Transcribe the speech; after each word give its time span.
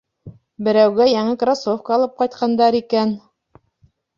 Берәүгә 0.67 1.07
яңы 1.09 1.35
кроссовка 1.43 1.95
алып 1.99 2.17
ҡайтҡандар 2.23 2.79
икән. 2.81 3.17